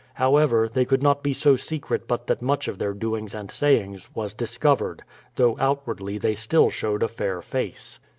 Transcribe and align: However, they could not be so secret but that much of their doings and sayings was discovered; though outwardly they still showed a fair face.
However, 0.15 0.67
they 0.67 0.83
could 0.83 1.03
not 1.03 1.21
be 1.21 1.31
so 1.31 1.55
secret 1.55 2.07
but 2.07 2.25
that 2.25 2.41
much 2.41 2.67
of 2.67 2.79
their 2.79 2.95
doings 2.95 3.35
and 3.35 3.51
sayings 3.51 4.09
was 4.15 4.33
discovered; 4.33 5.03
though 5.35 5.55
outwardly 5.59 6.17
they 6.17 6.33
still 6.33 6.71
showed 6.71 7.03
a 7.03 7.07
fair 7.07 7.39
face. 7.39 7.99